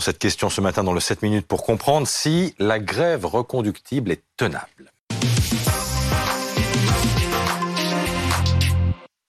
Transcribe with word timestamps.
Cette 0.00 0.18
question 0.18 0.50
ce 0.50 0.60
matin 0.60 0.82
dans 0.82 0.92
le 0.92 1.00
7 1.00 1.22
minutes 1.22 1.46
pour 1.46 1.62
comprendre 1.62 2.06
si 2.06 2.54
la 2.58 2.78
grève 2.78 3.24
reconductible 3.26 4.10
est 4.10 4.22
tenable. 4.36 4.93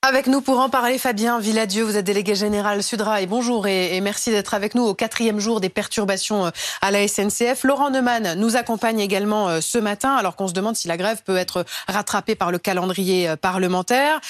Avec 0.08 0.28
nous 0.28 0.40
pour 0.40 0.60
en 0.60 0.68
parler, 0.68 0.98
Fabien 0.98 1.40
Villadieu, 1.40 1.82
vous 1.82 1.96
êtes 1.96 2.04
délégué 2.04 2.36
général 2.36 2.80
Sudrail. 2.80 3.26
Bonjour 3.26 3.66
et, 3.66 4.00
merci 4.00 4.30
d'être 4.30 4.54
avec 4.54 4.76
nous 4.76 4.84
au 4.84 4.94
quatrième 4.94 5.40
jour 5.40 5.60
des 5.60 5.68
perturbations 5.68 6.46
euh, 6.46 6.50
à 6.80 6.92
la 6.92 7.08
SNCF. 7.08 7.64
Laurent 7.64 7.90
Neumann 7.90 8.34
nous 8.38 8.54
accompagne 8.54 9.00
également 9.00 9.48
euh, 9.48 9.60
ce 9.60 9.78
matin, 9.78 10.14
alors 10.14 10.36
qu'on 10.36 10.46
se 10.46 10.52
demande 10.52 10.76
si 10.76 10.86
la 10.86 10.96
grève 10.96 11.24
peut 11.24 11.36
être 11.36 11.64
rattrapée 11.88 12.36
par 12.36 12.52
le 12.52 12.58
calendrier 12.58 13.28
euh, 13.28 13.34
parlementaire. 13.34 14.20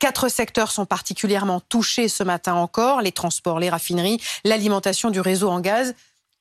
Quatre 0.00 0.28
secteurs 0.28 0.72
sont 0.72 0.84
particulièrement 0.84 1.60
touchés 1.60 2.08
ce 2.08 2.24
matin 2.24 2.54
encore 2.54 3.00
les 3.00 3.12
transports, 3.12 3.60
les 3.60 3.70
raffineries, 3.70 4.20
l'alimentation 4.42 5.10
du 5.10 5.20
réseau 5.20 5.48
en 5.48 5.60
gaz 5.60 5.94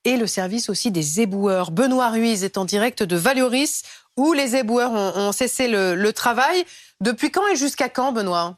et 0.04 0.18
le 0.18 0.26
service 0.26 0.68
aussi 0.68 0.90
des 0.90 1.22
éboueurs. 1.22 1.70
Benoît 1.70 2.10
Ruiz 2.10 2.44
est 2.44 2.58
en 2.58 2.66
direct 2.66 3.04
de 3.04 3.16
Valoris, 3.16 3.84
où 4.18 4.34
les 4.34 4.56
éboueurs 4.56 4.94
ont, 4.94 5.32
cessé 5.32 5.68
le 5.68 6.12
travail. 6.12 6.66
Depuis 7.02 7.30
quand 7.30 7.48
et 7.54 7.56
jusqu'à 7.56 7.88
quand, 7.88 8.14
Benoît? 8.14 8.58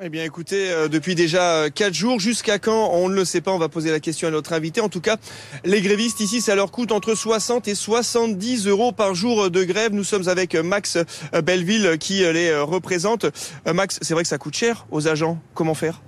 Eh 0.00 0.10
bien 0.10 0.22
écoutez, 0.24 0.70
euh, 0.70 0.86
depuis 0.86 1.16
déjà 1.16 1.54
euh, 1.54 1.70
quatre 1.70 1.92
jours, 1.94 2.20
jusqu'à 2.20 2.60
quand 2.60 2.90
On 2.92 3.08
ne 3.08 3.14
le 3.14 3.24
sait 3.24 3.40
pas, 3.40 3.50
on 3.50 3.58
va 3.58 3.68
poser 3.68 3.90
la 3.90 3.98
question 3.98 4.28
à 4.28 4.30
notre 4.30 4.52
invité. 4.52 4.80
En 4.80 4.88
tout 4.88 5.00
cas, 5.00 5.16
les 5.64 5.80
grévistes 5.80 6.20
ici, 6.20 6.40
ça 6.40 6.54
leur 6.54 6.70
coûte 6.70 6.92
entre 6.92 7.16
60 7.16 7.66
et 7.66 7.74
70 7.74 8.68
euros 8.68 8.92
par 8.92 9.16
jour 9.16 9.50
de 9.50 9.64
grève. 9.64 9.92
Nous 9.92 10.04
sommes 10.04 10.28
avec 10.28 10.54
Max 10.54 10.98
Belleville 11.44 11.96
qui 11.98 12.20
les 12.20 12.56
représente. 12.56 13.24
Euh, 13.24 13.72
Max, 13.72 13.98
c'est 14.00 14.14
vrai 14.14 14.22
que 14.22 14.28
ça 14.28 14.38
coûte 14.38 14.54
cher 14.54 14.86
aux 14.92 15.08
agents. 15.08 15.38
Comment 15.54 15.74
faire? 15.74 16.00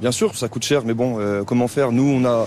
Bien 0.00 0.12
sûr, 0.12 0.34
ça 0.34 0.48
coûte 0.48 0.64
cher, 0.64 0.84
mais 0.84 0.94
bon, 0.94 1.18
comment 1.46 1.68
faire? 1.68 1.92
Nous, 1.92 2.04
on 2.04 2.24
a, 2.26 2.46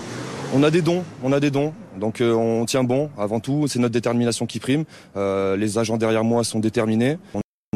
on 0.54 0.62
a 0.62 0.70
des 0.70 0.82
dons, 0.82 1.04
on 1.22 1.32
a 1.32 1.40
des 1.40 1.50
dons. 1.50 1.72
Donc 1.98 2.20
on 2.20 2.64
tient 2.64 2.84
bon 2.84 3.10
avant 3.18 3.40
tout, 3.40 3.66
c'est 3.68 3.80
notre 3.80 3.92
détermination 3.92 4.46
qui 4.46 4.60
prime. 4.60 4.84
les 5.16 5.78
agents 5.78 5.96
derrière 5.96 6.22
moi 6.22 6.44
sont 6.44 6.60
déterminés. 6.60 7.18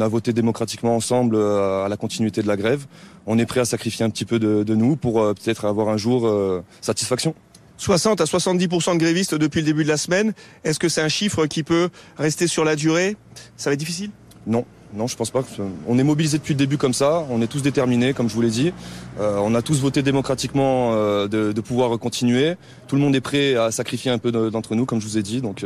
A 0.05 0.09
voté 0.09 0.33
démocratiquement 0.33 0.95
ensemble 0.95 1.37
euh, 1.37 1.85
à 1.85 1.89
la 1.89 1.97
continuité 1.97 2.43
de 2.43 2.47
la 2.47 2.57
grève. 2.57 2.87
On 3.27 3.39
est 3.39 3.47
prêt 3.47 3.61
à 3.61 3.65
sacrifier 3.65 4.05
un 4.05 4.11
petit 4.11 4.25
peu 4.25 4.39
de, 4.39 4.75
nous 4.75 4.97
pour 4.97 5.21
euh, 5.21 5.35
peut-être 5.35 5.65
avoir 5.65 5.89
un 5.89 5.97
jour 5.97 6.27
euh, 6.27 6.63
satisfaction. 6.81 7.35
60 7.79 8.21
à 8.21 8.25
70% 8.25 8.95
de 8.95 8.99
grévistes 8.99 9.35
depuis 9.35 9.61
le 9.61 9.67
début 9.67 9.83
de 9.83 9.89
la 9.89 9.97
semaine. 9.97 10.33
Est-ce 10.63 10.79
que 10.79 10.89
c'est 10.89 11.01
un 11.01 11.09
chiffre 11.09 11.47
qui 11.47 11.65
peut 11.65 11.89
rester 12.17 12.47
sur 12.47 12.65
la 12.65 12.77
durée? 12.77 13.17
Ça 13.57 13.71
va 13.71 13.75
être 13.75 13.81
difficile? 13.81 14.11
Non. 14.47 14.65
Non, 14.97 15.09
je 15.09 15.17
pense 15.17 15.33
pas. 15.33 15.43
On 15.89 15.99
est 15.99 16.05
mobilisés 16.05 16.39
depuis 16.39 16.55
le 16.55 16.59
début 16.59 16.79
comme 16.79 16.95
ça. 16.95 17.27
On 17.29 17.43
est 17.43 17.49
tous 17.49 17.63
déterminés, 17.63 18.13
comme 18.13 18.29
je 18.29 18.35
vous 18.35 18.43
l'ai 18.43 18.51
dit. 18.51 18.73
on 19.19 19.53
a 19.57 19.61
tous 19.61 19.81
voté 19.81 20.03
démocratiquement 20.03 20.93
de, 21.27 21.51
de, 21.51 21.61
pouvoir 21.61 21.99
continuer. 21.99 22.55
Tout 22.87 22.95
le 22.95 23.03
monde 23.03 23.17
est 23.17 23.21
prêt 23.21 23.57
à 23.57 23.73
sacrifier 23.73 24.13
un 24.13 24.19
peu 24.19 24.31
d'entre 24.31 24.77
nous, 24.77 24.87
comme 24.87 25.01
je 25.01 25.07
vous 25.09 25.19
ai 25.19 25.23
dit. 25.23 25.41
Donc, 25.41 25.65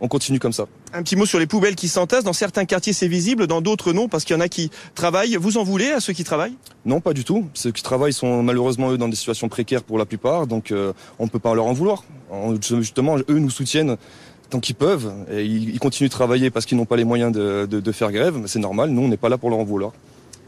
on 0.00 0.08
continue 0.08 0.38
comme 0.38 0.52
ça. 0.52 0.66
Un 0.92 1.02
petit 1.02 1.16
mot 1.16 1.26
sur 1.26 1.38
les 1.38 1.46
poubelles 1.46 1.74
qui 1.74 1.88
s'entassent. 1.88 2.24
Dans 2.24 2.32
certains 2.32 2.64
quartiers, 2.64 2.92
c'est 2.92 3.08
visible, 3.08 3.46
dans 3.46 3.60
d'autres, 3.60 3.92
non, 3.92 4.08
parce 4.08 4.24
qu'il 4.24 4.34
y 4.34 4.38
en 4.38 4.40
a 4.40 4.48
qui 4.48 4.70
travaillent. 4.94 5.36
Vous 5.36 5.58
en 5.58 5.64
voulez 5.64 5.90
à 5.90 6.00
ceux 6.00 6.12
qui 6.12 6.24
travaillent? 6.24 6.56
Non, 6.84 7.00
pas 7.00 7.12
du 7.12 7.24
tout. 7.24 7.46
Ceux 7.54 7.72
qui 7.72 7.82
travaillent 7.82 8.12
sont 8.12 8.42
malheureusement, 8.42 8.90
eux, 8.90 8.98
dans 8.98 9.08
des 9.08 9.16
situations 9.16 9.48
précaires 9.48 9.82
pour 9.82 9.98
la 9.98 10.06
plupart, 10.06 10.46
donc 10.46 10.70
euh, 10.70 10.92
on 11.18 11.24
ne 11.24 11.30
peut 11.30 11.38
pas 11.38 11.54
leur 11.54 11.66
en 11.66 11.72
vouloir. 11.72 12.04
Justement, 12.60 13.16
eux 13.16 13.38
nous 13.38 13.50
soutiennent 13.50 13.96
tant 14.50 14.60
qu'ils 14.60 14.76
peuvent, 14.76 15.12
et 15.30 15.44
ils 15.44 15.78
continuent 15.78 16.08
de 16.08 16.12
travailler 16.12 16.50
parce 16.50 16.64
qu'ils 16.64 16.78
n'ont 16.78 16.86
pas 16.86 16.96
les 16.96 17.04
moyens 17.04 17.32
de, 17.32 17.66
de 17.66 17.92
faire 17.92 18.10
grève. 18.12 18.42
C'est 18.46 18.58
normal, 18.58 18.90
nous, 18.90 19.02
on 19.02 19.08
n'est 19.08 19.18
pas 19.18 19.28
là 19.28 19.36
pour 19.36 19.50
leur 19.50 19.58
en 19.58 19.64
vouloir. 19.64 19.92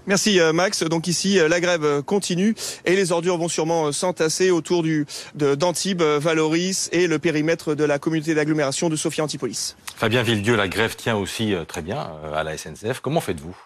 Merci 0.07 0.41
euh, 0.41 0.53
Max. 0.53 0.83
Donc 0.83 1.07
ici, 1.07 1.39
euh, 1.39 1.49
la 1.49 1.61
grève 1.61 1.85
euh, 1.85 2.03
continue 2.03 2.55
et 2.85 2.97
les 2.97 3.13
ordures 3.13 3.37
vont 3.37 3.49
sûrement 3.49 3.93
s'entasser 3.93 4.51
autour 4.51 4.83
du 4.83 5.07
d'Antibes, 5.35 6.03
Valoris 6.03 6.89
et 6.93 7.07
le 7.07 7.19
périmètre 7.19 7.75
de 7.75 7.85
la 7.85 7.99
communauté 7.99 8.35
d'agglomération 8.35 8.89
de 8.89 8.97
Sophia 8.97 9.25
Antipolis. 9.25 9.77
Fabien 9.97 10.23
Villedieu, 10.23 10.57
la 10.57 10.69
grève 10.69 10.97
tient 10.97 11.17
aussi 11.17 11.55
très 11.69 11.83
bien 11.83 12.11
à 12.35 12.43
la 12.43 12.57
SNCF. 12.57 13.01
Comment 13.01 13.21
faites-vous? 13.21 13.57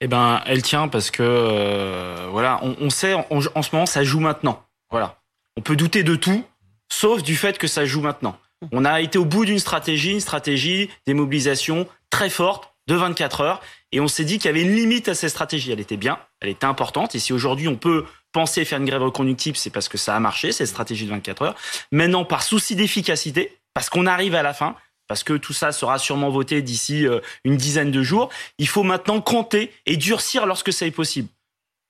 Eh 0.00 0.08
ben, 0.08 0.42
elle 0.46 0.62
tient 0.62 0.88
parce 0.88 1.10
que 1.10 2.28
voilà, 2.30 2.60
on, 2.62 2.90
sait 2.90 3.14
en, 3.14 3.26
en, 3.30 3.62
ce 3.62 3.70
moment 3.72 3.86
ça 3.86 4.02
joue 4.02 4.20
maintenant. 4.20 4.62
Voilà, 4.90 5.20
on 5.56 5.62
peut 5.62 5.76
douter 5.76 6.02
de 6.02 6.16
tout, 6.16 6.44
sauf 6.88 7.22
du 7.22 7.36
fait 7.36 7.56
que 7.56 7.66
ça 7.66 7.84
joue 7.84 8.00
maintenant. 8.00 8.36
On 8.70 8.84
a 8.84 9.00
été 9.00 9.18
au 9.18 9.24
bout 9.24 9.44
d'une 9.44 9.58
stratégie, 9.58 10.12
une 10.12 10.20
stratégie 10.20 10.90
des 11.06 11.14
mobilisations 11.14 11.86
très 12.10 12.30
forte 12.30 12.72
de 12.86 12.94
24 12.94 13.40
heures. 13.40 13.60
Et 13.92 14.00
on 14.00 14.08
s'est 14.08 14.24
dit 14.24 14.38
qu'il 14.38 14.46
y 14.46 14.48
avait 14.48 14.62
une 14.62 14.74
limite 14.74 15.08
à 15.08 15.14
cette 15.14 15.30
stratégie. 15.30 15.70
Elle 15.70 15.80
était 15.80 15.96
bien, 15.96 16.18
elle 16.40 16.48
était 16.48 16.66
importante. 16.66 17.14
Et 17.14 17.18
si 17.18 17.32
aujourd'hui 17.32 17.68
on 17.68 17.76
peut 17.76 18.06
penser 18.32 18.64
faire 18.64 18.78
une 18.78 18.86
grève 18.86 19.02
reconductible, 19.02 19.56
c'est 19.56 19.70
parce 19.70 19.88
que 19.88 19.98
ça 19.98 20.16
a 20.16 20.20
marché, 20.20 20.52
cette 20.52 20.68
stratégie 20.68 21.04
de 21.04 21.10
24 21.10 21.42
heures. 21.42 21.54
Maintenant, 21.92 22.24
par 22.24 22.42
souci 22.42 22.74
d'efficacité, 22.74 23.58
parce 23.74 23.90
qu'on 23.90 24.06
arrive 24.06 24.34
à 24.34 24.42
la 24.42 24.54
fin, 24.54 24.74
parce 25.08 25.24
que 25.24 25.34
tout 25.34 25.52
ça 25.52 25.72
sera 25.72 25.98
sûrement 25.98 26.30
voté 26.30 26.62
d'ici 26.62 27.06
euh, 27.06 27.20
une 27.44 27.58
dizaine 27.58 27.90
de 27.90 28.02
jours, 28.02 28.30
il 28.56 28.66
faut 28.66 28.82
maintenant 28.82 29.20
compter 29.20 29.70
et 29.84 29.98
durcir 29.98 30.46
lorsque 30.46 30.72
c'est 30.72 30.90
possible. 30.90 31.28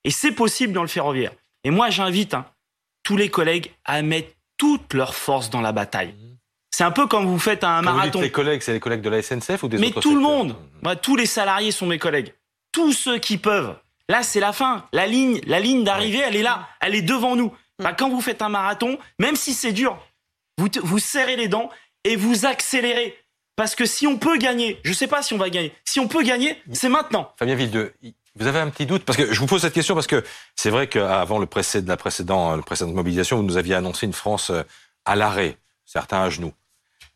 Et 0.04 0.10
c'est 0.10 0.32
possible 0.32 0.72
dans 0.72 0.82
le 0.82 0.88
ferroviaire. 0.88 1.32
Et 1.62 1.70
moi, 1.70 1.90
j'invite 1.90 2.34
hein, 2.34 2.46
tous 3.04 3.16
les 3.16 3.28
collègues 3.28 3.70
à 3.84 4.02
mettre 4.02 4.34
toute 4.56 4.94
leur 4.94 5.14
force 5.14 5.50
dans 5.50 5.60
la 5.60 5.70
bataille. 5.70 6.14
C'est 6.74 6.84
un 6.84 6.90
peu 6.90 7.06
comme 7.06 7.26
vous 7.26 7.38
faites 7.38 7.64
un 7.64 7.82
marathon. 7.82 8.18
Vous 8.18 8.24
les 8.24 8.32
collègues, 8.32 8.62
c'est 8.62 8.72
les 8.72 8.80
collègues 8.80 9.02
de 9.02 9.10
la 9.10 9.22
SNCF 9.22 9.62
ou 9.62 9.68
des 9.68 9.76
Mais 9.76 9.88
autres 9.88 10.00
tout 10.00 10.14
le 10.14 10.22
monde. 10.22 10.56
tous 11.02 11.16
les 11.16 11.26
salariés 11.26 11.70
sont 11.70 11.86
mes 11.86 11.98
collègues. 11.98 12.32
Tous 12.72 12.92
ceux 12.92 13.18
qui 13.18 13.36
peuvent. 13.36 13.76
Là, 14.08 14.22
c'est 14.22 14.40
la 14.40 14.52
fin. 14.52 14.86
La 14.92 15.06
ligne, 15.06 15.40
la 15.46 15.60
ligne 15.60 15.84
d'arrivée, 15.84 16.22
elle 16.26 16.34
est 16.34 16.42
là. 16.42 16.68
Elle 16.80 16.94
est 16.94 17.02
devant 17.02 17.36
nous. 17.36 17.54
Bah, 17.78 17.92
quand 17.92 18.08
vous 18.08 18.22
faites 18.22 18.40
un 18.40 18.48
marathon, 18.48 18.98
même 19.18 19.36
si 19.36 19.52
c'est 19.52 19.72
dur, 19.72 19.98
vous, 20.56 20.68
vous 20.82 20.98
serrez 20.98 21.36
les 21.36 21.48
dents 21.48 21.70
et 22.04 22.16
vous 22.16 22.46
accélérez. 22.46 23.18
Parce 23.54 23.74
que 23.74 23.84
si 23.84 24.06
on 24.06 24.16
peut 24.16 24.38
gagner, 24.38 24.80
je 24.82 24.90
ne 24.90 24.94
sais 24.94 25.06
pas 25.06 25.22
si 25.22 25.34
on 25.34 25.38
va 25.38 25.50
gagner, 25.50 25.74
si 25.84 26.00
on 26.00 26.08
peut 26.08 26.22
gagner, 26.22 26.56
c'est 26.72 26.88
maintenant. 26.88 27.32
Fabien 27.38 27.54
Villedieu, 27.54 27.94
vous 28.34 28.46
avez 28.46 28.60
un 28.60 28.70
petit 28.70 28.86
doute? 28.86 29.04
Parce 29.04 29.18
que 29.18 29.30
je 29.30 29.38
vous 29.38 29.46
pose 29.46 29.60
cette 29.60 29.74
question 29.74 29.94
parce 29.94 30.06
que 30.06 30.24
c'est 30.56 30.70
vrai 30.70 30.86
qu'avant 30.86 31.38
le 31.38 31.44
précédent, 31.46 31.92
la 31.92 31.96
précédente, 31.98 32.56
la 32.56 32.62
précédente 32.62 32.94
mobilisation, 32.94 33.36
vous 33.36 33.42
nous 33.42 33.58
aviez 33.58 33.74
annoncé 33.74 34.06
une 34.06 34.14
France 34.14 34.48
euh, 34.50 34.62
à 35.04 35.16
l'arrêt, 35.16 35.58
certains 35.84 36.22
à 36.22 36.30
genoux 36.30 36.54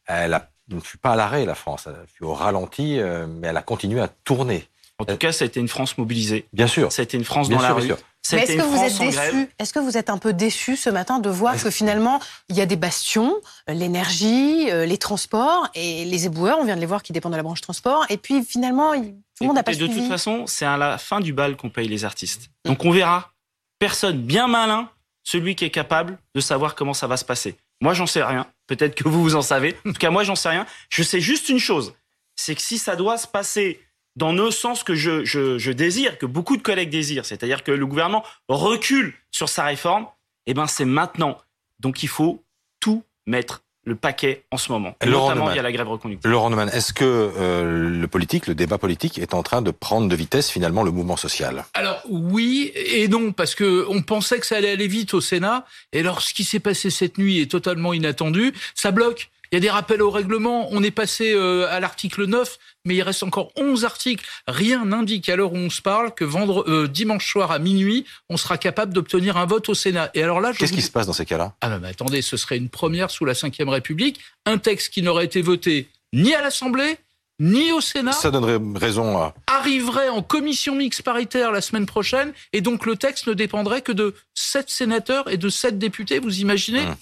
elle 0.07 0.41
ne 0.69 0.81
fut 0.81 0.99
pas 0.99 1.13
à 1.13 1.17
l'arrêt, 1.17 1.45
la 1.45 1.55
France. 1.55 1.87
Elle 1.87 2.07
fut 2.13 2.25
au 2.25 2.35
ralenti, 2.35 2.99
euh, 2.99 3.27
mais 3.27 3.49
elle 3.49 3.57
a 3.57 3.63
continué 3.63 4.01
à 4.01 4.09
tourner. 4.09 4.67
En 4.99 5.05
tout 5.05 5.17
cas, 5.17 5.33
ça 5.33 5.45
a 5.45 5.47
été 5.47 5.61
une 5.61 5.69
France 5.69 5.99
mobilisée. 5.99 6.47
Bien 6.53 6.67
sûr. 6.67 6.91
Ça 6.91 7.03
a 7.03 7.05
été 7.05 7.17
une 7.17 7.25
France 7.25 7.51
dans 7.51 7.61
la 7.61 7.75
rue. 7.75 7.93
est-ce 7.93 8.57
que 8.57 8.63
vous 8.63 8.83
êtes 8.83 8.99
déçu 8.99 9.49
Est-ce 9.59 9.73
que 9.75 9.79
vous 9.79 9.99
êtes 9.99 10.09
un 10.09 10.17
peu 10.17 10.33
déçu 10.33 10.75
ce 10.77 10.89
matin 10.89 11.19
de 11.19 11.29
voir 11.29 11.63
que 11.63 11.71
finalement 11.71 12.19
il 12.49 12.57
y 12.57 12.63
a 12.63 12.67
des 12.67 12.77
bastions, 12.77 13.35
euh, 13.69 13.75
l'énergie, 13.75 14.71
euh, 14.71 14.87
les 14.87 14.97
transports 14.97 15.69
et 15.75 16.07
les 16.07 16.25
éboueurs, 16.25 16.59
on 16.59 16.65
vient 16.65 16.77
de 16.77 16.81
les 16.81 16.87
voir 16.87 17.03
qui 17.03 17.13
dépendent 17.13 17.33
de 17.33 17.37
la 17.37 17.43
branche 17.43 17.61
transport, 17.61 18.07
et 18.09 18.17
puis 18.17 18.43
finalement 18.43 18.93
tout 18.95 19.13
le 19.43 19.47
monde 19.47 19.57
n'a 19.57 19.63
pas 19.63 19.75
De 19.75 19.87
toute 19.87 20.09
façon, 20.09 20.47
c'est 20.47 20.65
à 20.65 20.79
la 20.79 20.97
fin 20.97 21.21
du 21.21 21.35
bal 21.35 21.57
qu'on 21.57 21.69
paye 21.69 21.89
les 21.89 22.05
artistes. 22.07 22.51
Donc 22.65 22.85
on 22.85 22.91
verra. 22.91 23.33
Personne 23.79 24.23
bien 24.23 24.47
malin, 24.47 24.89
celui 25.23 25.55
qui 25.55 25.67
est 25.67 25.71
capable 25.71 26.19
de 26.35 26.41
savoir 26.41 26.75
comment 26.75 26.95
ça 26.95 27.07
va 27.07 27.19
se 27.19 27.25
passer. 27.27 27.57
Moi, 27.83 27.93
j'en 27.93 28.07
sais 28.07 28.23
rien. 28.23 28.47
Peut-être 28.67 28.95
que 28.95 29.09
vous, 29.09 29.23
vous 29.23 29.37
en 29.37 29.43
savez. 29.43 29.77
En 29.87 29.93
tout 29.93 29.99
cas, 29.99 30.11
moi, 30.11 30.25
j'en 30.25 30.35
sais 30.35 30.49
rien. 30.49 30.67
Je 30.89 31.03
sais 31.03 31.21
juste 31.21 31.49
une 31.49 31.59
chose. 31.59 31.95
C'est 32.35 32.55
que 32.55 32.63
si 32.63 32.79
ça 32.79 32.97
doit 32.97 33.19
se 33.19 33.27
passer 33.27 33.81
dans 34.17 34.33
le 34.33 34.51
sens 34.51 34.83
que 34.83 34.95
je, 34.95 35.25
je, 35.25 35.71
désire, 35.71 36.19
que 36.19 36.27
beaucoup 36.27 36.57
de 36.57 36.63
collègues 36.63 36.91
désirent, 36.91 37.27
c'est-à-dire 37.27 37.63
que 37.63 37.71
le 37.71 37.87
gouvernement 37.87 38.25
recule 38.49 39.15
sur 39.31 39.49
sa 39.49 39.65
réforme, 39.65 40.07
eh 40.47 40.55
ben, 40.55 40.67
c'est 40.67 40.85
maintenant. 40.85 41.39
Donc, 41.81 42.03
il 42.03 42.09
faut 42.09 42.45
tout 42.81 43.05
mettre 43.27 43.63
le 43.87 43.95
paquet 43.95 44.45
en 44.51 44.59
ce 44.59 44.71
moment, 44.73 44.97
Laurent 45.05 45.29
notamment 45.29 45.53
via 45.53 45.63
la 45.63 45.73
grève 45.73 45.89
reconductible. 45.89 46.29
Laurent 46.29 46.51
Neumann, 46.51 46.69
est-ce 46.71 46.93
que 46.93 47.05
euh, 47.05 47.89
le 47.89 48.09
politique, 48.09 48.49
le 48.49 48.55
débat 48.57 48.79
politique 48.79 49.19
est 49.19 49.33
en 49.33 49.45
train 49.45 49.63
de 49.63 49.71
prendre 49.71 50.09
de 50.09 50.17
vitesse 50.17 50.51
finalement 50.51 50.83
le 50.83 50.91
mouvement 50.91 51.17
social? 51.17 51.65
Alors 51.73 52.03
oui 52.09 52.73
et 52.75 53.07
non, 53.07 53.33
parce 53.33 53.55
que 53.55 53.87
on 53.89 54.03
pensait 54.03 54.41
que 54.41 54.47
ça 54.47 54.57
allait 54.57 54.73
aller 54.73 54.89
vite 54.89 55.15
au 55.15 55.21
Sénat, 55.21 55.65
et 55.93 56.01
alors 56.01 56.21
ce 56.21 56.35
qui 56.35 56.43
s'est 56.43 56.61
passé 56.61 56.91
cette 56.91 57.17
nuit 57.17 57.41
est 57.41 57.51
totalement 57.51 57.95
inattendu, 57.95 58.53
ça 58.75 58.91
bloque. 58.91 59.31
Il 59.53 59.55
y 59.55 59.59
a 59.59 59.61
des 59.61 59.71
rappels 59.71 60.03
au 60.03 60.11
règlement. 60.11 60.67
On 60.73 60.83
est 60.83 60.91
passé 60.91 61.33
euh, 61.33 61.69
à 61.71 61.79
l'article 61.79 62.27
9, 62.27 62.59
mais 62.87 62.95
il 62.95 63.03
reste 63.03 63.23
encore 63.23 63.53
11 63.57 63.85
articles. 63.85 64.25
Rien 64.49 64.87
n'indique 64.87 65.29
à 65.29 65.37
l'heure 65.37 65.53
où 65.53 65.57
on 65.57 65.69
se 65.69 65.83
parle 65.83 66.15
que 66.15 66.25
vendre, 66.25 66.65
euh, 66.69 66.89
dimanche 66.89 67.31
soir 67.31 67.51
à 67.51 67.59
minuit, 67.59 68.07
on 68.31 68.39
sera 68.39 68.57
capable 68.57 68.95
d'obtenir 68.95 69.37
un 69.37 69.45
vote 69.45 69.69
au 69.69 69.75
Sénat. 69.75 70.11
Et 70.15 70.23
alors 70.23 70.41
là, 70.41 70.53
qu'est-ce 70.55 70.73
qui 70.73 70.83
se 70.83 70.91
passe 70.91 71.07
dans 71.07 71.13
ces 71.13 71.27
cas-là? 71.27 71.55
Ah 71.61 71.69
non, 71.69 71.79
mais 71.81 71.89
attendez, 71.89 72.23
ce 72.23 72.37
serait 72.37 72.57
une 72.57 72.71
première 72.71 73.11
sous 73.11 73.25
la 73.25 73.35
Ve 73.35 73.69
République, 73.69 74.21
un 74.47 74.59
texte 74.59 74.93
qui 74.93 75.03
n'aurait 75.03 75.27
été 75.27 75.43
voté 75.43 75.89
ni 76.13 76.35
à 76.35 76.41
l'Assemblée 76.41 76.99
ni 77.39 77.73
au 77.73 77.81
Sénat. 77.81 78.13
Ça 78.13 78.31
donnerait 78.31 78.59
raison 78.75 79.19
à... 79.19 79.35
Arriverait 79.47 80.09
en 80.09 80.23
commission 80.23 80.75
mixte 80.75 81.03
paritaire 81.03 81.53
la 81.53 81.61
semaine 81.61 81.87
prochaine, 81.87 82.33
et 82.53 82.61
donc 82.61 82.87
le 82.87 82.97
texte 82.97 83.27
ne 83.27 83.35
dépendrait 83.35 83.83
que 83.83 83.93
de 83.93 84.15
sept 84.35 84.71
sénateurs 84.71 85.31
et 85.31 85.37
de 85.37 85.49
sept 85.49 85.79
députés, 85.79 86.19
vous 86.19 86.41
imaginez 86.41 86.83
mmh. 86.83 86.97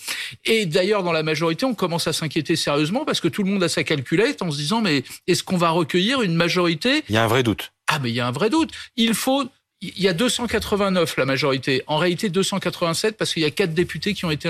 Et 0.46 0.66
d'ailleurs, 0.66 1.02
dans 1.02 1.12
la 1.12 1.22
majorité, 1.22 1.64
on 1.64 1.74
commence 1.74 2.06
à 2.06 2.12
s'inquiéter 2.12 2.56
sérieusement 2.56 3.04
parce 3.04 3.20
que 3.20 3.28
tout 3.28 3.42
le 3.42 3.50
monde 3.50 3.62
a 3.62 3.68
sa 3.68 3.84
calculette 3.84 4.42
en 4.42 4.50
se 4.50 4.56
disant, 4.56 4.80
mais 4.80 5.04
est-ce 5.26 5.42
qu'on 5.42 5.56
va 5.56 5.70
recueillir 5.70 6.22
une 6.22 6.34
majorité? 6.34 7.04
Il 7.08 7.14
y 7.14 7.18
a 7.18 7.24
un 7.24 7.28
vrai 7.28 7.42
doute. 7.42 7.72
Ah, 7.86 7.98
mais 7.98 8.10
il 8.10 8.14
y 8.14 8.20
a 8.20 8.26
un 8.26 8.32
vrai 8.32 8.50
doute. 8.50 8.70
Il 8.96 9.14
faut 9.14 9.44
il 9.84 10.02
y 10.02 10.08
a 10.08 10.12
289 10.12 11.16
la 11.16 11.26
majorité. 11.26 11.82
En 11.86 11.98
réalité, 11.98 12.28
287 12.28 13.16
parce 13.16 13.34
qu'il 13.34 13.42
y 13.42 13.46
a 13.46 13.50
quatre 13.50 13.74
députés 13.74 14.14
qui 14.14 14.24
ont 14.24 14.30
été 14.30 14.48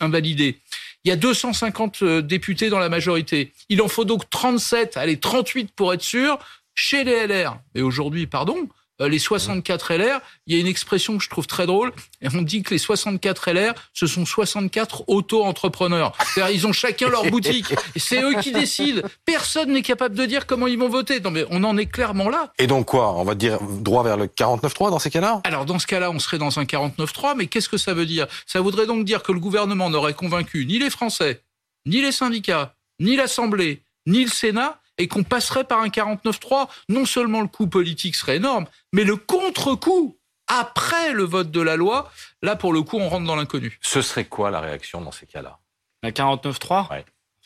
invalidés. 0.00 0.58
Il 1.04 1.08
y 1.08 1.12
a 1.12 1.16
250 1.16 2.02
euh, 2.02 2.22
députés 2.22 2.68
dans 2.68 2.78
la 2.78 2.88
majorité. 2.88 3.52
Il 3.68 3.80
en 3.80 3.88
faut 3.88 4.04
donc 4.04 4.28
37, 4.28 4.96
allez 4.96 5.18
38 5.18 5.72
pour 5.74 5.94
être 5.94 6.02
sûr, 6.02 6.38
chez 6.74 7.04
les 7.04 7.26
LR. 7.26 7.58
Mais 7.74 7.82
aujourd'hui, 7.82 8.26
pardon, 8.26 8.68
les 9.08 9.18
64 9.18 9.94
LR, 9.94 10.20
il 10.46 10.54
y 10.54 10.58
a 10.58 10.60
une 10.60 10.66
expression 10.66 11.16
que 11.16 11.24
je 11.24 11.30
trouve 11.30 11.46
très 11.46 11.66
drôle, 11.66 11.92
et 12.20 12.28
on 12.34 12.42
dit 12.42 12.62
que 12.62 12.74
les 12.74 12.78
64 12.78 13.50
LR, 13.50 13.72
ce 13.92 14.06
sont 14.06 14.26
64 14.26 15.04
auto-entrepreneurs. 15.08 16.12
C'est-à-dire, 16.34 16.54
ils 16.54 16.66
ont 16.66 16.72
chacun 16.72 17.08
leur 17.08 17.24
boutique, 17.26 17.72
et 17.94 17.98
c'est 17.98 18.22
eux 18.22 18.34
qui 18.40 18.52
décident. 18.52 19.02
Personne 19.24 19.72
n'est 19.72 19.82
capable 19.82 20.14
de 20.14 20.26
dire 20.26 20.46
comment 20.46 20.66
ils 20.66 20.78
vont 20.78 20.88
voter. 20.88 21.20
Non, 21.20 21.30
mais 21.30 21.44
on 21.50 21.64
en 21.64 21.76
est 21.76 21.86
clairement 21.86 22.28
là. 22.28 22.52
Et 22.58 22.66
donc 22.66 22.86
quoi? 22.86 23.14
On 23.14 23.24
va 23.24 23.34
dire 23.34 23.58
droit 23.62 24.02
vers 24.02 24.16
le 24.16 24.26
49-3 24.26 24.90
dans 24.90 24.98
ces 24.98 25.10
cas-là? 25.10 25.40
Alors, 25.44 25.64
dans 25.64 25.78
ce 25.78 25.86
cas-là, 25.86 26.10
on 26.10 26.18
serait 26.18 26.38
dans 26.38 26.58
un 26.58 26.64
49-3, 26.64 27.34
mais 27.36 27.46
qu'est-ce 27.46 27.68
que 27.68 27.78
ça 27.78 27.94
veut 27.94 28.06
dire? 28.06 28.26
Ça 28.46 28.60
voudrait 28.60 28.86
donc 28.86 29.04
dire 29.04 29.22
que 29.22 29.32
le 29.32 29.40
gouvernement 29.40 29.90
n'aurait 29.90 30.14
convaincu 30.14 30.66
ni 30.66 30.78
les 30.78 30.90
Français, 30.90 31.42
ni 31.86 32.00
les 32.02 32.12
syndicats, 32.12 32.74
ni 32.98 33.16
l'Assemblée, 33.16 33.82
ni 34.06 34.24
le 34.24 34.30
Sénat, 34.30 34.80
et 35.00 35.08
qu'on 35.08 35.22
passerait 35.22 35.64
par 35.64 35.80
un 35.80 35.88
49-3, 35.88 36.68
non 36.90 37.06
seulement 37.06 37.40
le 37.40 37.48
coût 37.48 37.66
politique 37.66 38.14
serait 38.14 38.36
énorme, 38.36 38.66
mais 38.92 39.04
le 39.04 39.16
contre-coup 39.16 40.18
après 40.46 41.12
le 41.12 41.22
vote 41.22 41.50
de 41.50 41.60
la 41.60 41.76
loi, 41.76 42.12
là 42.42 42.54
pour 42.54 42.72
le 42.72 42.82
coup 42.82 42.98
on 42.98 43.08
rentre 43.08 43.26
dans 43.26 43.36
l'inconnu. 43.36 43.78
Ce 43.80 44.02
serait 44.02 44.26
quoi 44.26 44.50
la 44.50 44.60
réaction 44.60 45.00
dans 45.00 45.12
ces 45.12 45.26
cas-là? 45.26 45.58
Un 46.02 46.10
49-3 46.10 47.02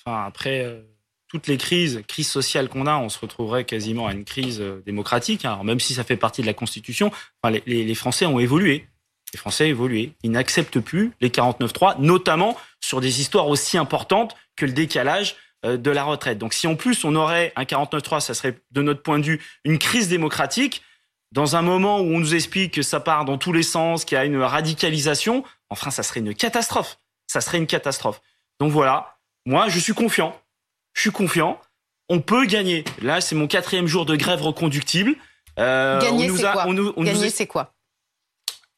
Enfin 0.06 0.24
après 0.26 0.64
euh, 0.64 0.82
toutes 1.28 1.46
les 1.46 1.58
crises, 1.58 2.02
crises 2.08 2.28
sociales 2.28 2.68
qu'on 2.68 2.86
a, 2.86 2.96
on 2.96 3.08
se 3.08 3.18
retrouverait 3.20 3.64
quasiment 3.64 4.08
à 4.08 4.12
une 4.12 4.24
crise 4.24 4.60
euh, 4.60 4.82
démocratique. 4.84 5.44
Alors 5.44 5.62
même 5.62 5.80
si 5.80 5.94
ça 5.94 6.02
fait 6.02 6.16
partie 6.16 6.42
de 6.42 6.46
la 6.46 6.54
Constitution, 6.54 7.12
les, 7.48 7.84
les 7.84 7.94
Français 7.94 8.26
ont 8.26 8.40
évolué. 8.40 8.88
Les 9.32 9.38
Français 9.38 9.64
ont 9.64 9.68
évolué. 9.68 10.12
Ils 10.24 10.32
n'acceptent 10.32 10.80
plus 10.80 11.12
les 11.20 11.28
49-3, 11.28 12.00
notamment 12.00 12.56
sur 12.80 13.00
des 13.00 13.20
histoires 13.20 13.48
aussi 13.48 13.78
importantes 13.78 14.34
que 14.56 14.66
le 14.66 14.72
décalage 14.72 15.36
de 15.64 15.90
la 15.90 16.05
retraite. 16.05 16.38
Donc 16.38 16.55
si 16.55 16.66
en 16.66 16.76
plus 16.76 17.05
on 17.05 17.14
aurait 17.14 17.52
un 17.56 17.64
49-3, 17.64 18.20
ça 18.20 18.34
serait 18.34 18.58
de 18.70 18.82
notre 18.82 19.02
point 19.02 19.19
de 19.19 19.25
vue 19.25 19.43
une 19.64 19.78
crise 19.78 20.08
démocratique. 20.08 20.82
Dans 21.32 21.56
un 21.56 21.62
moment 21.62 21.99
où 21.99 22.05
on 22.05 22.20
nous 22.20 22.34
explique 22.34 22.75
que 22.75 22.82
ça 22.82 23.00
part 23.00 23.25
dans 23.25 23.38
tous 23.38 23.52
les 23.52 23.64
sens, 23.64 24.05
qu'il 24.05 24.16
y 24.16 24.19
a 24.19 24.25
une 24.25 24.40
radicalisation, 24.40 25.43
enfin 25.69 25.90
ça 25.90 26.02
serait 26.02 26.20
une 26.20 26.34
catastrophe. 26.34 26.99
Ça 27.26 27.40
serait 27.40 27.58
une 27.58 27.66
catastrophe. 27.66 28.20
Donc 28.61 28.70
voilà, 28.70 29.16
moi 29.46 29.69
je 29.69 29.78
suis 29.78 29.94
confiant. 29.94 30.40
Je 30.93 31.00
suis 31.00 31.11
confiant. 31.11 31.61
On 32.08 32.20
peut 32.20 32.44
gagner. 32.46 32.84
Là, 33.02 33.20
c'est 33.20 33.34
mon 33.34 33.46
quatrième 33.46 33.87
jour 33.87 34.06
de 34.06 34.14
grève 34.14 34.43
reconductible. 34.43 35.17
Euh, 35.58 36.00
gagner, 36.00 36.28
c'est 36.28 36.43
quoi 36.52 36.64
Gagner, 36.99 37.31
c'est 37.31 37.46
quoi 37.46 37.75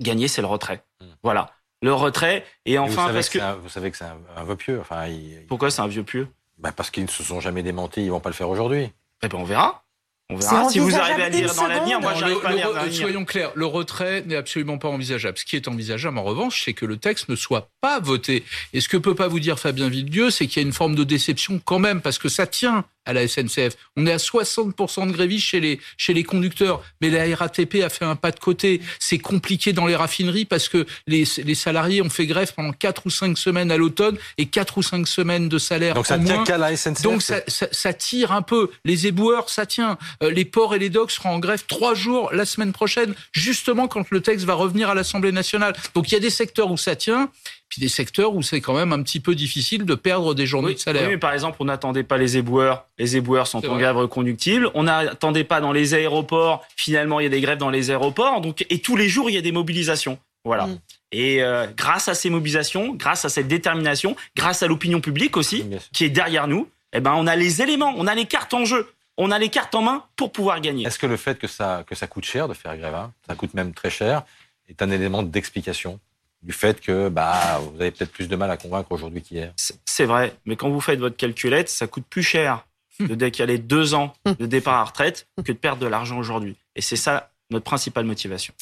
Gagner, 0.01 0.29
c'est 0.29 0.41
le 0.41 0.47
retrait. 0.47 0.83
Hmm. 1.01 1.07
Voilà 1.23 1.53
le 1.83 1.93
retrait. 1.93 2.45
Et 2.65 2.79
enfin, 2.79 3.13
parce 3.13 3.29
que, 3.29 3.39
vous 3.61 3.69
savez 3.69 3.91
que 3.91 3.97
c'est 3.97 4.05
un, 4.05 4.45
vieux 4.45 4.57
pieux. 4.57 4.81
Enfin, 4.81 5.07
Pourquoi 5.49 5.71
c'est 5.71 5.83
un 5.83 5.87
vieux 5.87 6.05
pieux? 6.05 6.29
Bah 6.59 6.73
Parce 6.73 6.91
qu'ils 6.91 7.05
ne 7.05 7.09
se 7.09 7.23
sont 7.23 7.41
jamais 7.41 7.63
démentis, 7.63 8.05
ils 8.05 8.11
vont 8.11 8.21
pas 8.21 8.31
le 8.31 8.35
faire 8.35 8.49
aujourd'hui. 8.49 8.91
Eh 9.23 9.29
ben 9.29 9.39
on 9.39 9.45
verra. 9.45 9.83
On 10.29 10.37
verra 10.37 10.69
si 10.69 10.81
vous 10.81 10.95
arrivez 10.97 11.23
à 11.23 11.29
lire 11.29 11.55
dans 11.55 11.69
l'avenir. 11.69 12.01
Moi, 12.01 12.15
j'arrive 12.15 12.41
pas 12.41 12.49
à 12.49 12.53
lire 12.53 12.93
Soyons 12.93 13.25
clairs, 13.25 13.53
le 13.55 13.67
retrait 13.67 14.23
n'est 14.23 14.35
absolument 14.35 14.77
pas 14.77 14.89
envisageable. 14.89 15.39
Ce 15.39 15.45
qui 15.45 15.55
est 15.55 15.69
envisageable, 15.69 16.19
en 16.19 16.25
revanche, 16.25 16.65
c'est 16.65 16.73
que 16.73 16.85
le 16.85 16.97
texte 16.97 17.29
ne 17.29 17.37
soit 17.37 17.71
pas 17.81 18.01
voté. 18.01 18.45
Et 18.73 18.81
ce 18.81 18.89
que 18.89 18.97
peut 18.97 19.15
pas 19.15 19.29
vous 19.29 19.39
dire 19.39 19.61
Fabien 19.61 19.89
Villedieu, 19.89 20.31
c'est 20.31 20.49
qu'il 20.49 20.61
y 20.61 20.65
a 20.65 20.67
une 20.67 20.73
forme 20.73 20.97
de 20.97 21.05
déception 21.05 21.61
quand 21.65 21.79
même, 21.79 22.01
parce 22.01 22.19
que 22.19 22.29
ça 22.29 22.47
tient 22.47 22.85
à 23.07 23.13
la 23.13 23.27
SNCF. 23.27 23.77
On 23.97 24.07
est 24.07 24.13
à 24.13 24.17
60% 24.17 25.07
de 25.07 25.13
grévistes 25.13 25.47
chez 25.47 25.61
les, 25.61 25.81
chez 25.97 26.13
les 26.13 26.25
conducteurs, 26.25 26.83
mais 27.01 27.11
la 27.11 27.35
RATP 27.35 27.77
a 27.85 27.89
fait 27.89 28.05
un 28.05 28.17
pas 28.17 28.31
de 28.31 28.39
côté. 28.39 28.81
C'est 28.99 29.19
compliqué 29.19 29.73
dans 29.73 29.87
les 29.87 29.97
raffineries 29.97 30.45
parce 30.45 30.69
que 30.69 30.87
les, 31.07 31.25
les 31.45 31.55
salariés 31.55 32.03
ont 32.03 32.11
fait 32.11 32.27
grève 32.27 32.53
pendant 32.55 32.73
4 32.73 33.07
ou 33.07 33.11
5 33.11 33.39
semaines 33.39 33.71
à 33.71 33.77
l'automne 33.77 34.19
et 34.39 34.47
4 34.47 34.79
ou 34.79 34.83
5 34.83 35.07
semaines 35.07 35.49
de 35.49 35.59
salaire 35.59 35.95
Donc 35.95 36.07
ça 36.07 36.19
tient 36.19 36.45
qu'à 36.45 36.59
la 36.59 36.77
SNCF 36.77 37.03
Donc 37.03 37.23
ça, 37.23 37.41
ça, 37.47 37.69
ça, 37.71 37.93
tire 37.93 38.33
un 38.33 38.43
peu. 38.43 38.71
Les 38.85 39.07
éboueurs, 39.07 39.49
ça 39.51 39.67
tient. 39.67 39.99
Euh, 40.23 40.31
les 40.31 40.45
ports 40.45 40.75
et 40.75 40.79
les 40.79 40.91
docks 40.91 41.11
seront 41.11 41.31
en 41.31 41.39
grève 41.39 41.65
3 41.67 41.95
jours 41.95 42.31
la 42.33 42.45
semaine 42.45 42.73
prochaine, 42.73 43.15
justement 43.33 43.89
quand 43.89 44.11
le 44.11 44.21
texte 44.21 44.45
va 44.45 44.55
revenir 44.55 44.91
à 44.91 44.95
l'Assemblée 44.95 45.33
nationale. 45.33 45.75
Donc 45.95 46.11
il 46.11 46.15
y 46.15 46.17
a 46.17 46.21
des 46.21 46.31
secteurs 46.31 46.71
où 46.71 46.77
ça 46.77 46.97
tient, 46.97 47.31
puis 47.69 47.81
des 47.81 47.89
secteurs 47.89 48.35
où 48.35 48.43
c'est 48.43 48.61
quand 48.61 48.75
même 48.75 48.93
un 48.93 49.03
petit 49.03 49.21
peu 49.21 49.35
difficile 49.35 49.85
de 49.85 49.95
perdre 49.95 50.35
des 50.35 50.47
journées 50.47 50.75
de 50.75 50.79
salaire. 50.79 51.03
Oui, 51.05 51.11
mais 51.11 51.19
par 51.19 51.33
exemple, 51.33 51.57
on 51.61 51.65
n'attendait 51.65 52.05
pas 52.05 52.17
les 52.17 52.37
éboueurs. 52.37 52.87
Les 52.99 53.17
éboueurs 53.17 53.47
sont 53.47 53.67
en 53.69 53.77
grève 53.77 53.97
reconductible. 53.97 54.71
On 54.75 54.85
n'attendait 54.85 55.45
pas 55.45 55.61
dans 55.61 55.73
les 55.73 55.95
aéroports. 55.95 56.67
Finalement, 56.77 57.21
il 57.21 57.25
y 57.25 57.27
a 57.27 57.31
des 57.31 57.41
grèves 57.41 57.59
dans 57.59 57.71
les 57.71 57.91
aéroports. 57.91 58.41
Donc, 58.41 58.65
et 58.71 58.79
tous 58.79 58.97
les 58.97 59.09
jours, 59.09 59.29
il 59.29 59.35
y 59.35 59.39
a 59.39 59.43
des 59.43 59.53
mobilisations. 59.53 60.19
Voilà. 60.45 60.67
Mm. 60.67 60.79
Et 61.13 61.43
euh, 61.43 61.67
grâce 61.77 62.09
à 62.09 62.15
ces 62.15 62.31
mobilisations, 62.31 62.95
grâce 62.95 63.25
à 63.25 63.29
cette 63.29 63.49
détermination, 63.49 64.17
grâce 64.35 64.63
à 64.63 64.67
l'opinion 64.67 65.01
publique 65.01 65.37
aussi, 65.37 65.65
qui 65.93 66.05
est 66.05 66.11
derrière 66.11 66.49
nous, 66.49 66.69
eh 66.93 67.01
ben, 67.01 67.15
on 67.15 67.27
a 67.27 67.37
les 67.37 67.63
éléments, 67.63 67.95
on 67.97 68.07
a 68.07 68.15
les 68.15 68.27
cartes 68.27 68.55
en 68.55 68.65
jeu 68.65 68.89
on 69.17 69.31
a 69.31 69.39
les 69.39 69.49
cartes 69.49 69.75
en 69.75 69.83
main 69.83 70.05
pour 70.17 70.33
pouvoir 70.33 70.61
gagner. 70.61 70.87
Est-ce 70.87 70.99
que 70.99 71.07
le 71.07 71.17
fait 71.17 71.39
que 71.39 71.47
ça, 71.47 71.85
que 71.87 71.95
ça 71.95 72.07
coûte 72.07 72.25
cher 72.25 72.49
de 72.49 72.55
faire 72.55 72.77
grève, 72.77 72.95
hein, 72.95 73.13
ça 73.27 73.35
coûte 73.35 73.55
même 73.55 73.73
très 73.73 73.91
cher, 73.91 74.25
est 74.69 74.83
un 74.83 74.91
élément 74.91 75.23
d'explication 75.23 76.01
du 76.43 76.53
fait 76.53 76.81
que 76.81 77.09
bah, 77.09 77.59
vous 77.61 77.81
avez 77.81 77.91
peut-être 77.91 78.13
plus 78.13 78.29
de 78.29 78.37
mal 78.37 78.51
à 78.51 78.57
convaincre 78.57 78.93
aujourd'hui 78.93 79.23
qu'hier? 79.23 79.53
C'est 79.57 80.05
vrai, 80.05 80.37
mais 80.45 80.57
quand 80.57 80.69
vous 80.69 80.81
faites 80.81 80.99
votre 80.99 81.17
calculette, 81.17 81.69
ça 81.69 81.87
coûte 81.87 82.05
plus 82.09 82.23
cher 82.23 82.67
de 83.01 83.15
décaler 83.15 83.59
deux 83.59 83.95
ans 83.95 84.13
de 84.25 84.47
départ 84.47 84.75
à 84.75 84.85
retraite 84.85 85.29
que 85.45 85.53
de 85.53 85.59
perdre 85.59 85.83
de 85.83 85.87
l'argent 85.87 86.19
aujourd'hui. 86.19 86.57
Et 86.75 86.81
c'est 86.81 86.97
ça 86.97 87.31
notre 87.51 87.65
principale 87.65 88.05
motivation. 88.05 88.55